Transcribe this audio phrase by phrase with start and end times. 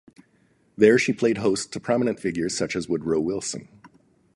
[0.77, 3.67] There she played host to prominent figures such as Woodrow Wilson.